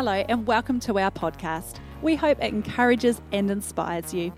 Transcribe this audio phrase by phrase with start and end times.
[0.00, 1.74] Hello, and welcome to our podcast.
[2.00, 4.32] We hope it encourages and inspires you.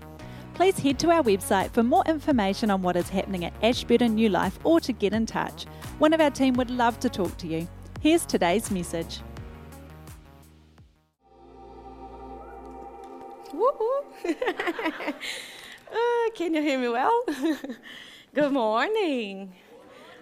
[0.55, 4.27] Please head to our website for more information on what is happening at Ashburton New
[4.27, 5.63] Life or to get in touch.
[5.99, 7.65] One of our team would love to talk to you.
[8.01, 9.21] Here's today's message.
[14.25, 15.13] uh,
[16.35, 17.23] can you hear me well?
[18.35, 19.53] good morning.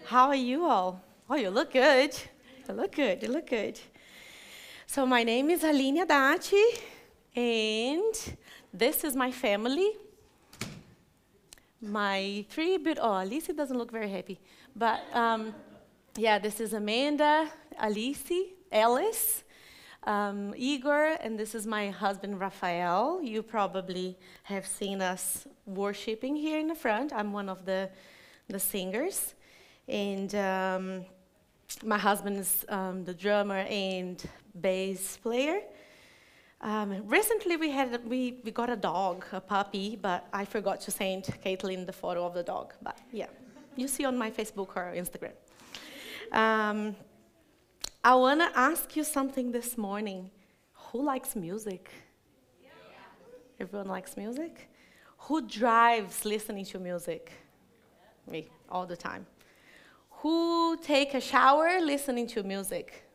[0.05, 1.01] How are you all?
[1.27, 2.15] Oh, you look good.
[2.69, 3.23] You look good.
[3.23, 3.79] You look good.
[4.93, 6.65] So, my name is Aline Dati,
[7.33, 8.13] and
[8.73, 9.91] this is my family.
[11.81, 14.37] My three bit, oh, Alice doesn't look very happy.
[14.75, 15.55] But um,
[16.17, 18.33] yeah, this is Amanda, Alice,
[18.69, 19.43] Alice,
[20.03, 23.21] um, Igor, and this is my husband, Rafael.
[23.23, 27.13] You probably have seen us worshiping here in the front.
[27.13, 27.89] I'm one of the,
[28.49, 29.35] the singers.
[29.87, 31.05] And um,
[31.83, 34.23] my husband is um, the drummer and
[34.59, 35.61] bass player.
[36.61, 40.91] Um, recently, we, had, we, we got a dog, a puppy, but I forgot to
[40.91, 42.73] send Caitlin the photo of the dog.
[42.81, 43.27] But yeah,
[43.75, 45.33] you see on my Facebook or Instagram.
[46.31, 46.95] Um,
[48.03, 50.29] I want to ask you something this morning.
[50.73, 51.89] Who likes music?
[52.61, 52.69] Yeah.
[53.59, 54.69] Everyone likes music?
[55.25, 57.31] Who drives listening to music?
[58.29, 59.25] Me, all the time.
[60.21, 63.09] Who take a shower listening to music?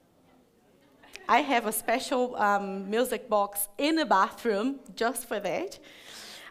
[1.28, 5.78] I have a special um, music box in the bathroom just for that.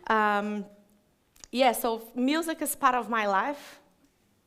[0.07, 0.63] Um,
[1.51, 3.81] yeah, so music is part of my life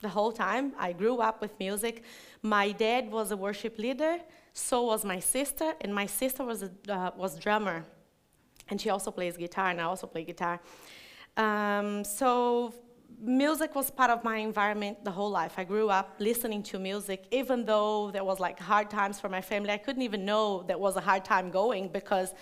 [0.01, 0.73] the whole time.
[0.79, 2.05] I grew up with music.
[2.41, 4.17] My dad was a worship leader,
[4.55, 7.85] so was my sister, and my sister was a uh, was drummer,
[8.71, 10.59] and she also plays guitar, and I also play guitar.
[11.37, 12.73] Um, so
[13.21, 15.55] music was part of my environment the whole life.
[15.57, 19.41] I grew up listening to music, even though there was like hard times for my
[19.41, 19.71] family.
[19.71, 22.33] I couldn't even know there was a hard time going because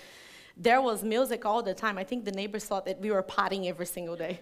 [0.55, 1.97] there was music all the time.
[1.97, 4.39] I think the neighbors thought that we were partying every single day.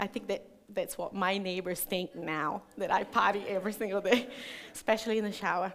[0.00, 0.44] I think that
[0.74, 4.28] that's what my neighbors think now that I party every single day,
[4.74, 5.72] especially in the shower.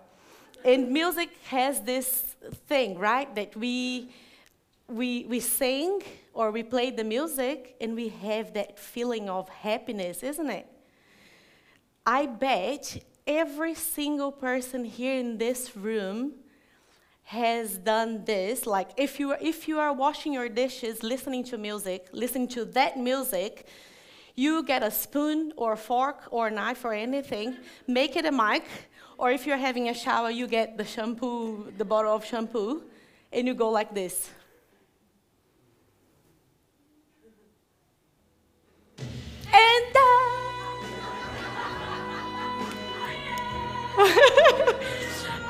[0.63, 2.35] And music has this
[2.67, 3.33] thing, right?
[3.35, 4.11] That we
[4.93, 6.01] we we sing
[6.33, 10.67] or we play the music and we have that feeling of happiness, isn't it?
[12.05, 16.33] I bet every single person here in this room
[17.25, 21.57] has done this like if you are, if you are washing your dishes listening to
[21.57, 23.65] music listening to that music
[24.35, 27.55] you get a spoon or a fork or a knife or anything
[27.87, 28.65] make it a mic
[29.17, 32.83] or if you're having a shower you get the shampoo the bottle of shampoo
[33.31, 34.29] and you go like this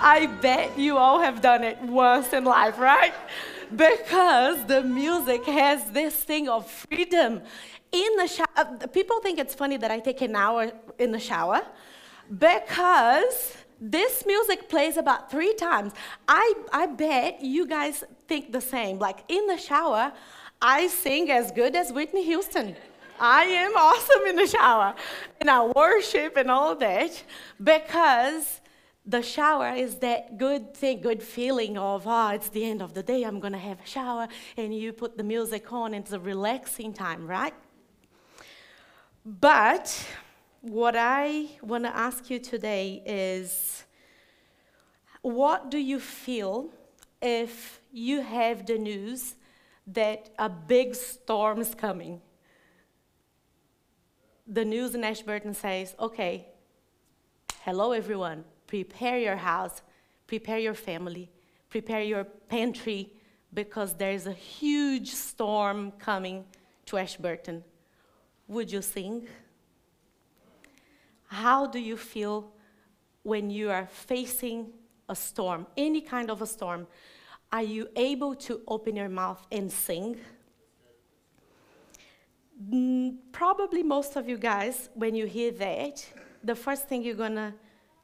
[0.06, 3.14] I bet you all have done it once in life, right?
[3.74, 7.41] Because the music has this thing of freedom.
[7.90, 11.19] In the shower, uh, people think it's funny that I take an hour in the
[11.19, 11.62] shower
[12.38, 15.94] because this music plays about three times.
[16.28, 19.00] I, I bet you guys think the same.
[19.00, 20.12] Like in the shower,
[20.62, 22.75] I sing as good as Whitney Houston.
[23.22, 24.96] I am awesome in the shower.
[25.40, 27.24] And I worship and all that
[27.63, 28.59] because
[29.06, 33.03] the shower is that good thing, good feeling of, oh, it's the end of the
[33.03, 34.28] day, I'm going to have a shower.
[34.58, 37.53] And you put the music on, it's a relaxing time, right?
[39.25, 40.08] But
[40.62, 43.84] what I want to ask you today is
[45.22, 46.69] what do you feel
[47.22, 49.36] if you have the news
[49.88, 52.22] that a big storm is coming?
[54.47, 56.47] the news in Ashburton says, okay,
[57.62, 59.84] hello everyone, prepare your house,
[60.25, 61.29] prepare your family,
[61.69, 63.13] prepare your pantry,
[63.53, 66.44] because there's a huge storm coming
[66.88, 67.63] to Ashburton.
[68.47, 69.28] Would you sing?
[71.28, 72.51] How do you feel
[73.21, 74.74] when you are facing
[75.07, 76.88] a storm, any kind of a storm?
[77.51, 80.18] Are you able to open your mouth and sing?
[82.71, 86.03] Mm, probably most of you guys, when you hear that,
[86.44, 87.53] the first thing you're gonna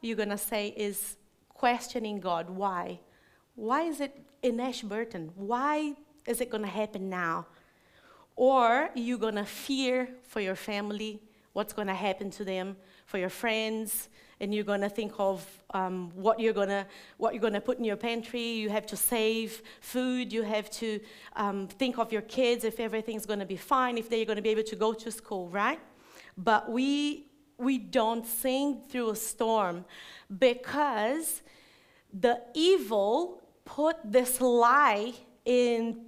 [0.02, 1.18] you're gonna say is
[1.50, 2.50] questioning God.
[2.50, 3.00] Why?
[3.56, 5.32] Why is it in Ashburton?
[5.36, 7.48] Why is it gonna happen now?
[8.36, 11.22] Or you're gonna fear for your family,
[11.54, 14.10] what's gonna happen to them, for your friends,
[14.40, 16.86] and you're going to think of um, what you're going to
[17.18, 18.42] what you're going to put in your pantry.
[18.42, 20.32] You have to save food.
[20.32, 21.00] You have to
[21.36, 24.42] um, think of your kids if everything's going to be fine, if they're going to
[24.42, 25.80] be able to go to school, right?
[26.38, 27.29] But we
[27.60, 29.86] we don't sing through a storm
[30.40, 31.42] because
[32.14, 35.14] the evil put this lie
[35.46, 36.06] in,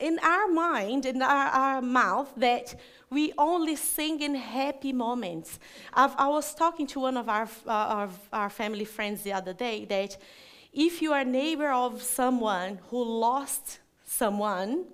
[0.00, 2.74] in our mind, in our, our mouth, that
[3.10, 5.58] we only sing in happy moments.
[5.92, 9.52] I've, i was talking to one of our, uh, our, our family friends the other
[9.52, 10.16] day that
[10.72, 14.86] if you are a neighbor of someone who lost someone,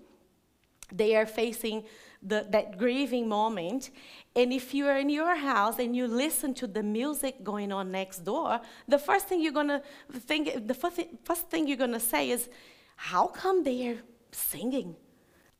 [0.93, 1.85] they are facing
[2.23, 3.91] the, that grieving moment.
[4.37, 7.91] And if you are in your house and you listen to the music going on
[7.91, 9.83] next door, the first thing you're gonna
[10.13, 12.49] think, the first, first thing you're gonna say is,
[12.95, 13.99] how come they're
[14.31, 14.95] singing?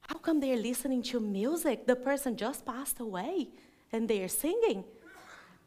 [0.03, 1.87] How come they're listening to music?
[1.87, 3.49] The person just passed away
[3.93, 4.85] and they're singing.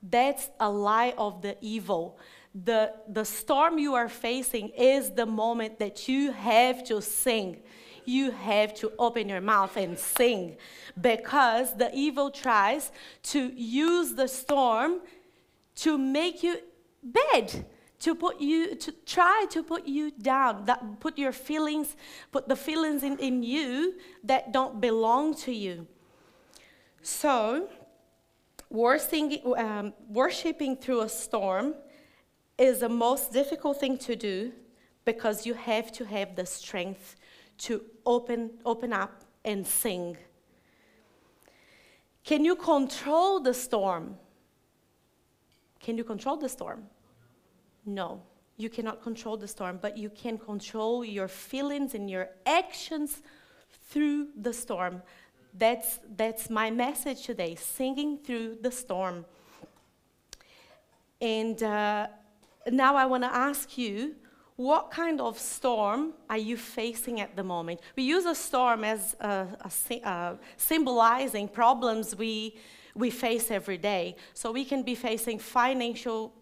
[0.02, 2.18] That's a lie of the evil.
[2.56, 7.64] The, the storm you are facing is the moment that you have to sing
[8.08, 10.58] you have to open your mouth and sing
[11.00, 12.92] because the evil tries
[13.24, 15.02] to use the storm
[15.76, 16.58] to make you
[17.04, 17.66] bad
[18.00, 21.96] to put you to try to put you down that put your feelings
[22.32, 25.88] put the feelings in, in you that don't belong to you.
[27.02, 27.70] So
[28.74, 31.76] um, worshiping through a storm
[32.58, 34.52] is the most difficult thing to do
[35.06, 37.16] because you have to have the strength
[37.60, 40.18] to open, open up and sing.
[42.24, 44.18] Can you control the storm?
[45.80, 46.84] Can you control the storm?
[47.86, 48.22] No,
[48.58, 53.22] you cannot control the storm, but you can control your feelings and your actions
[53.90, 55.02] through the storm.
[55.54, 59.26] That's, that's my message today singing through the storm.
[61.20, 62.08] And uh,
[62.72, 64.16] now I want to ask you
[64.56, 67.82] what kind of storm are you facing at the moment?
[67.96, 72.58] We use a storm as a, symbolizing problems we,
[72.96, 74.16] we face every day.
[74.34, 76.34] So we can be facing financial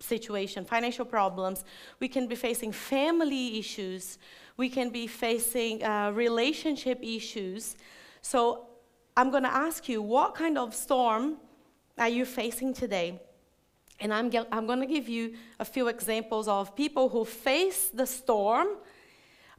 [0.00, 1.64] situation, financial problems.
[2.00, 4.18] We can be facing family issues.
[4.56, 7.76] We can be facing uh, relationship issues.
[8.20, 8.66] So
[9.16, 11.36] I'm going to ask you, what kind of storm
[11.98, 13.20] are you facing today?
[14.00, 18.06] And I'm, I'm going to give you a few examples of people who face the
[18.06, 18.68] storm,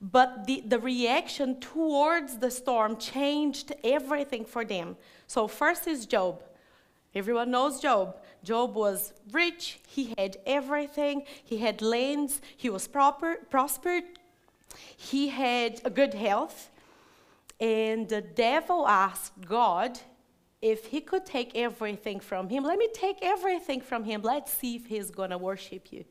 [0.01, 4.97] but the, the reaction towards the storm changed everything for them.
[5.27, 6.43] So, first is Job.
[7.13, 8.17] Everyone knows Job.
[8.43, 14.03] Job was rich, he had everything, he had lands, he was proper, prospered,
[14.97, 16.71] he had a good health.
[17.59, 19.99] And the devil asked God
[20.61, 24.21] if he could take everything from him, let me take everything from him.
[24.21, 26.05] Let's see if he's going to worship you.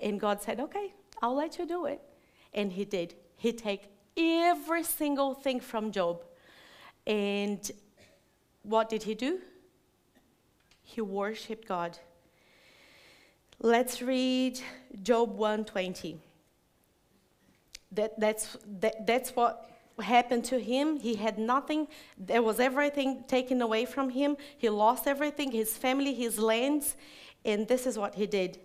[0.00, 2.00] And God said, Okay, I'll let you do it.
[2.54, 3.14] And he did.
[3.36, 6.24] He take every single thing from Job.
[7.06, 7.70] And
[8.62, 9.40] what did he do?
[10.82, 11.98] He worshiped God.
[13.60, 14.60] Let's read
[15.02, 16.20] Job 120.
[17.92, 19.68] That, that's, that, that's what
[20.00, 20.98] happened to him.
[20.98, 21.88] He had nothing.
[22.16, 24.36] There was everything taken away from him.
[24.56, 26.96] He lost everything his family, his lands.
[27.44, 28.58] And this is what he did.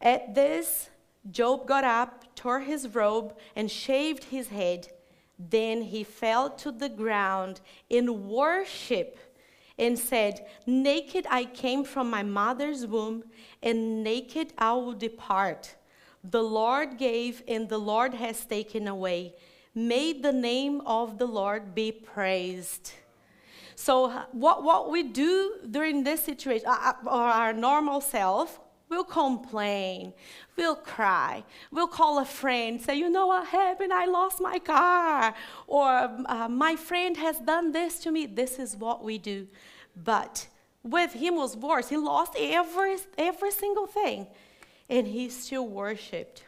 [0.00, 0.90] At this,
[1.30, 4.88] Job got up, tore his robe, and shaved his head.
[5.38, 9.18] Then he fell to the ground in worship
[9.78, 13.24] and said, Naked I came from my mother's womb,
[13.62, 15.76] and naked I will depart.
[16.24, 19.34] The Lord gave, and the Lord has taken away.
[19.74, 22.92] May the name of the Lord be praised.
[23.74, 28.58] So, what, what we do during this situation, or our normal self,
[28.88, 30.12] we'll complain,
[30.56, 33.92] we'll cry, we'll call a friend, say, you know what happened?
[33.92, 35.34] I lost my car,
[35.66, 35.88] or
[36.26, 38.26] uh, my friend has done this to me.
[38.26, 39.46] This is what we do.
[39.94, 40.48] But
[40.82, 41.88] with him was worse.
[41.88, 44.26] He lost every, every single thing,
[44.88, 46.44] and he still worshiped.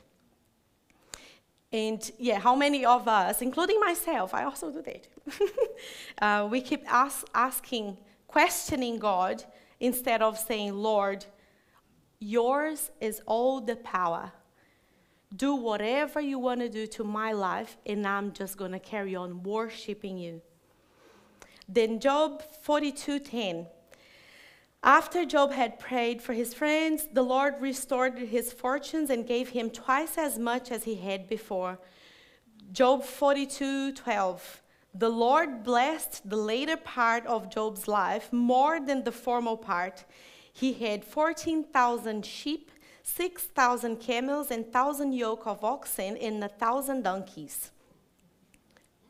[1.73, 5.07] And yeah, how many of us, including myself, I also do that,
[6.23, 7.97] uh, we keep ask, asking,
[8.27, 9.45] questioning God
[9.79, 11.25] instead of saying, Lord,
[12.19, 14.33] yours is all the power.
[15.37, 19.15] Do whatever you want to do to my life, and I'm just going to carry
[19.15, 20.43] on worshiping you.
[21.69, 23.67] Then Job 42:10
[24.83, 29.71] after Job had prayed for his friends, the Lord restored his fortunes and gave him
[29.71, 31.79] twice as much as he had before.
[32.73, 34.63] Job 42:12.
[34.95, 40.05] The Lord blessed the later part of Job's life more than the formal part.
[40.53, 42.73] He had 14,000 sheep,
[43.03, 47.71] 6,000 camels, and 1,000 yoke of oxen, and a 1,000 donkeys.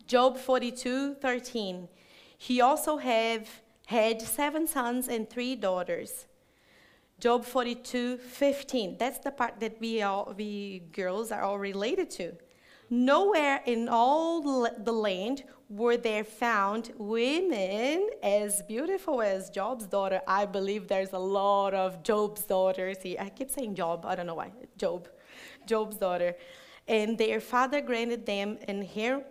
[0.06, 1.88] Job 42:13.
[2.36, 3.46] He also had
[3.90, 6.26] had seven sons and three daughters.
[7.18, 8.96] Job 42, 15.
[8.98, 12.32] That's the part that we, all, we girls are all related to.
[12.88, 20.20] Nowhere in all the land were there found women as beautiful as Job's daughter.
[20.26, 23.18] I believe there's a lot of Job's daughters here.
[23.20, 24.52] I keep saying Job, I don't know why.
[24.76, 25.08] Job.
[25.66, 26.36] Job's daughter.
[26.86, 29.24] And their father granted them inher-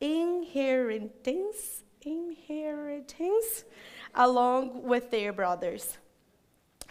[0.00, 3.64] inheritance, inheritance
[4.14, 5.98] along with their brothers.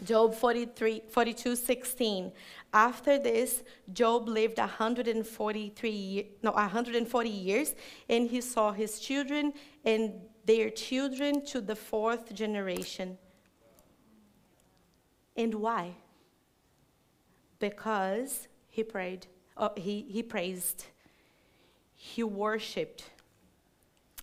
[0.03, 2.31] Job 43, 42, 16.
[2.73, 7.75] After this, Job lived 143, ye- no, 140 years,
[8.09, 9.53] and he saw his children
[9.85, 10.13] and
[10.45, 13.17] their children to the fourth generation.
[15.37, 15.93] And why?
[17.59, 20.85] Because he prayed, uh, he, he praised,
[21.95, 23.05] he worshiped.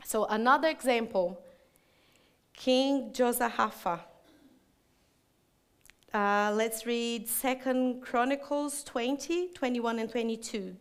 [0.04, 1.40] So, another example
[2.52, 4.00] King Josaphat.
[6.12, 10.76] Uh, let's read Second Chronicles 20, 21, and 22.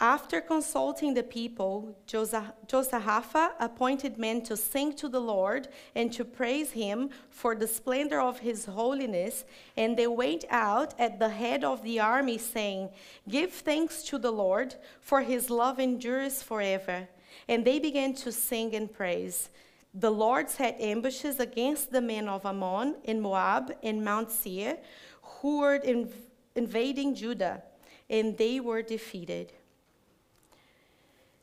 [0.00, 6.24] After consulting the people, Josa- Josaphat appointed men to sing to the Lord and to
[6.24, 9.44] praise him for the splendor of his holiness.
[9.76, 12.90] And they went out at the head of the army, saying,
[13.28, 17.08] Give thanks to the Lord, for his love endures forever.
[17.46, 19.50] And they began to sing and praise.
[19.94, 24.78] The Lord set ambushes against the men of Ammon and Moab and Mount Seir,
[25.22, 26.12] who were inv-
[26.54, 27.62] invading Judah,
[28.08, 29.52] and they were defeated.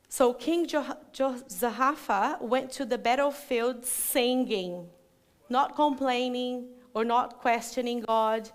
[0.08, 4.88] So King Jo- Josaphat went to the battlefield singing,
[5.48, 8.50] not complaining or not questioning God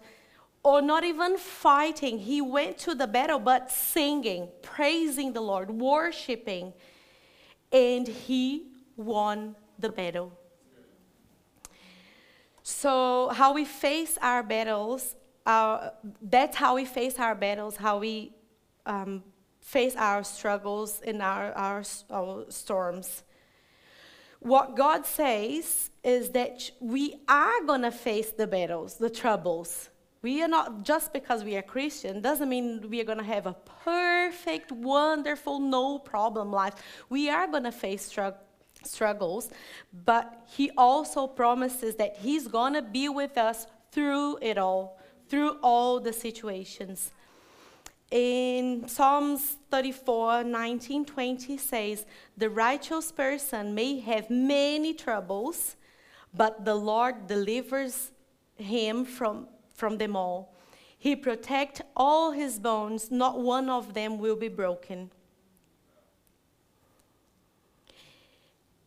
[0.64, 2.20] or not even fighting.
[2.20, 6.74] He went to the battle but singing, praising the Lord, worshiping,
[7.72, 10.32] and he won the battle.
[12.64, 18.34] So, how we face our battles, our, that's how we face our battles, how we
[18.86, 19.24] um,
[19.62, 23.24] face our struggles and our, our, our storms.
[24.40, 29.91] What God says is that we are going to face the battles, the troubles.
[30.22, 33.48] We are not, just because we are Christian, doesn't mean we are going to have
[33.48, 36.76] a perfect, wonderful, no problem life.
[37.10, 38.40] We are going to face struggle
[38.84, 39.50] struggles,
[40.06, 45.00] but he also promises that he's going to be with us through it all,
[45.30, 47.12] through all the situations.
[48.10, 52.06] In Psalms 34, 19, 20 says,
[52.38, 55.76] The righteous person may have many troubles,
[56.34, 58.12] but the Lord delivers
[58.58, 59.48] him from,
[59.82, 60.54] from them all.
[61.06, 65.10] He protects all his bones, not one of them will be broken.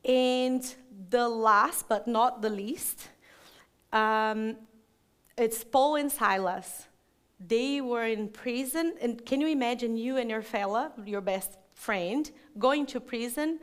[0.04, 0.62] And
[1.10, 3.08] the last but not the least,
[3.92, 4.56] um,
[5.36, 6.86] it's Paul and Silas.
[7.40, 12.30] They were in prison, and can you imagine you and your fella, your best friend,
[12.56, 13.58] going to prison,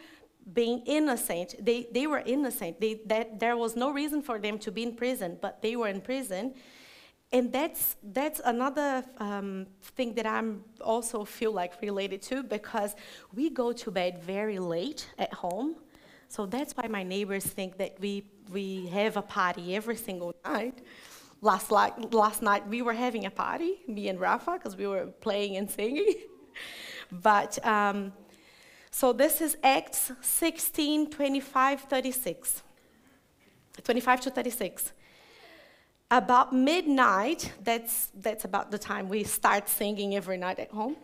[0.53, 1.55] being innocent?
[1.67, 2.81] They, they were innocent.
[2.81, 5.87] They, that, there was no reason for them to be in prison, but they were
[5.87, 6.55] in prison.
[7.33, 12.95] And that's, that's another um, thing that I'm also feel like related to because
[13.33, 15.75] we go to bed very late at home.
[16.27, 20.79] So that's why my neighbors think that we, we have a party every single night.
[21.41, 25.05] Last, like, last night we were having a party, me and Rafa, because we were
[25.05, 26.15] playing and singing.
[27.11, 28.11] but um,
[28.91, 32.63] so this is Acts 16, 25, 36.
[33.83, 34.91] 25 to 36.
[36.11, 40.97] About midnight, that's, that's about the time we start singing every night at home.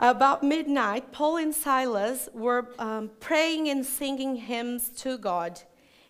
[0.00, 5.60] About midnight, Paul and Silas were um, praying and singing hymns to God,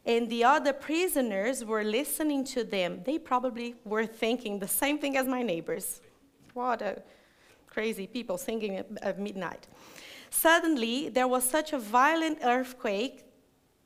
[0.07, 3.03] and the other prisoners were listening to them.
[3.05, 6.01] They probably were thinking the same thing as my neighbors.
[6.55, 7.03] What a
[7.67, 9.67] crazy people singing at, at midnight.
[10.31, 13.25] Suddenly, there was such a violent earthquake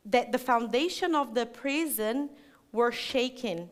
[0.04, 2.30] that the foundation of the prison
[2.70, 3.70] were shaken.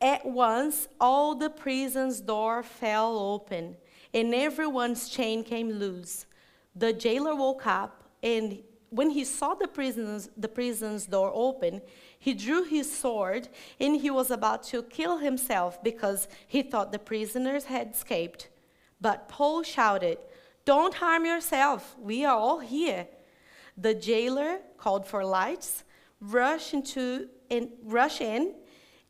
[0.00, 3.76] At once, all the prison's door fell open
[4.14, 6.26] and everyone's chain came loose.
[6.74, 11.82] The jailer woke up, and when he saw the prison's, the prison's door open,
[12.18, 16.98] he drew his sword and he was about to kill himself because he thought the
[16.98, 18.48] prisoners had escaped.
[19.00, 20.18] But Paul shouted,
[20.64, 23.06] Don't harm yourself, we are all here.
[23.76, 25.84] The jailer called for lights,
[26.20, 28.54] rushed into and rushed in,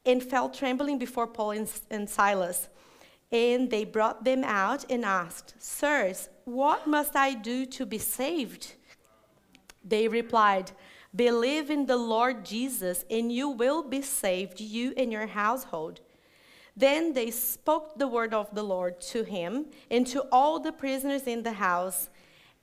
[0.05, 2.69] and fell trembling before Paul and, and Silas.
[3.31, 8.75] And they brought them out and asked, Sirs, what must I do to be saved?
[9.85, 10.73] They replied,
[11.15, 16.01] Believe in the Lord Jesus, and you will be saved, you and your household.
[16.77, 21.23] Then they spoke the word of the Lord to him and to all the prisoners
[21.23, 22.09] in the house.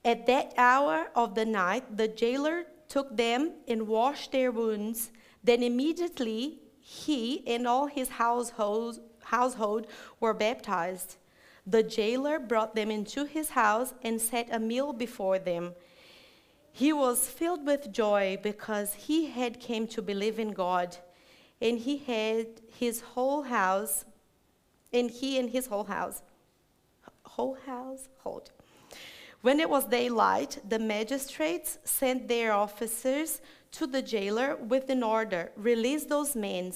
[0.05, 5.11] At that hour of the night, the jailer took them and washed their wounds.
[5.43, 9.87] Then immediately he and all his household, household
[10.19, 11.17] were baptized.
[11.65, 15.73] The jailer brought them into his house and set a meal before them.
[16.71, 20.95] He was filled with joy because he had came to believe in God,
[21.59, 24.05] and he had his whole house,
[24.93, 26.21] and he and his whole house,
[27.23, 28.51] whole household.
[29.45, 33.41] When it was daylight, the magistrates sent their officers
[33.73, 36.73] to the jailer with an order: release those men.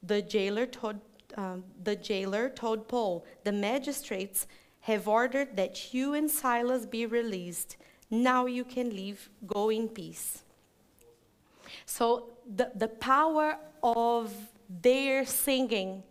[0.00, 1.00] The jailer told
[1.36, 4.46] um, the jailer told Paul, The magistrates
[4.82, 7.76] have ordered that you and Silas be released.
[8.10, 10.44] Now you can leave, go in peace.
[11.84, 14.32] So, the, the power of
[14.70, 16.04] their singing,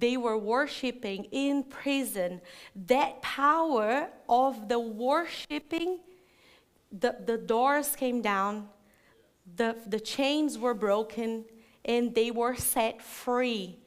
[0.00, 2.40] they were worshiping in prison.
[2.86, 6.00] That power of the worshiping,
[6.90, 8.68] the, the doors came down,
[9.56, 11.44] the, the chains were broken,
[11.84, 13.78] and they were set free.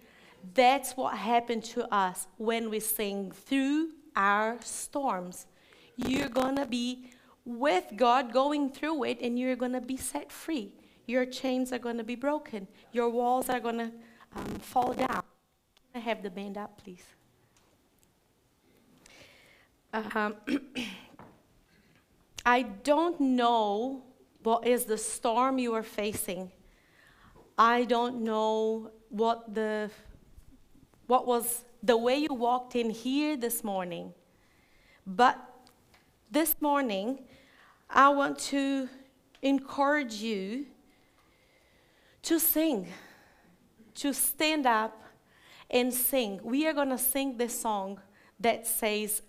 [0.53, 5.47] That's what happened to us when we sing through our storms.
[5.95, 7.11] You're going to be
[7.45, 10.73] with God going through it and you're going to be set free.
[11.05, 12.67] Your chains are going to be broken.
[12.91, 13.91] Your walls are going to
[14.35, 15.23] um, fall down.
[15.95, 17.03] I have the band up, please.
[19.93, 20.35] Um,
[22.45, 24.03] I don't know
[24.41, 26.51] what is the storm you are facing.
[27.57, 29.91] I don't know what the
[31.05, 34.13] what was the way you walked in here this morning.
[35.05, 35.39] But
[36.31, 37.19] this morning,
[37.87, 38.89] I want to
[39.43, 40.65] encourage you
[42.23, 42.87] to sing,
[43.95, 45.02] to stand up
[45.73, 46.39] and sing.
[46.43, 47.99] We are going to sing the song
[48.39, 49.23] that says,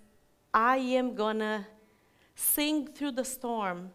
[0.53, 1.67] I am going to
[2.37, 3.91] sing through the storm.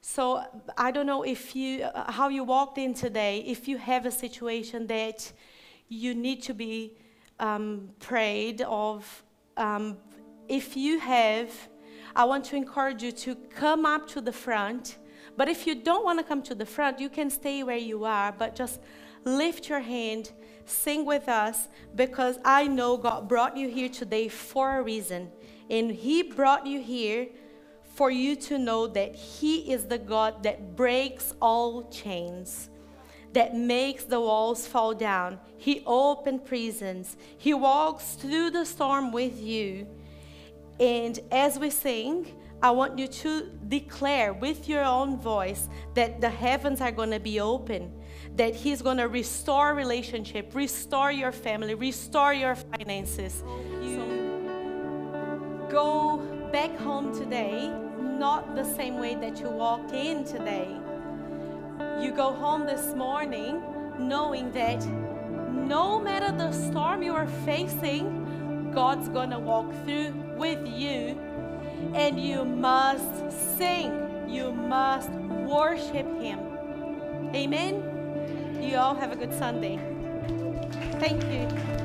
[0.00, 0.44] So
[0.76, 4.86] I don't know if you how you walked in today, if you have a situation
[4.86, 5.32] that
[5.88, 6.96] you need to be
[7.40, 9.24] um, prayed of.
[9.56, 9.96] Um,
[10.48, 11.50] if you have,
[12.14, 14.98] I want to encourage you to come up to the front.
[15.38, 18.04] But if you don't want to come to the front, you can stay where you
[18.04, 18.80] are, but just
[19.22, 20.32] lift your hand,
[20.66, 25.30] sing with us, because I know God brought you here today for a reason.
[25.70, 27.28] And He brought you here
[27.94, 32.68] for you to know that He is the God that breaks all chains
[33.34, 35.38] that makes the walls fall down.
[35.58, 37.16] He opened prisons.
[37.36, 39.86] He walks through the storm with you.
[40.80, 46.30] And as we sing, I want you to declare with your own voice that the
[46.30, 47.92] heavens are going to be open,
[48.36, 53.44] that He's going to restore relationship, restore your family, restore your finances.
[53.80, 56.18] You go
[56.52, 57.68] back home today,
[57.98, 60.76] not the same way that you walked in today
[62.00, 63.60] you go home this morning
[63.98, 64.84] knowing that
[65.52, 71.18] no matter the storm you are facing, God's gonna walk through with you,
[71.94, 76.40] and you must sing, you must worship Him.
[77.34, 78.58] Amen.
[78.60, 79.78] You all have a good Sunday.
[80.98, 81.77] Thank you.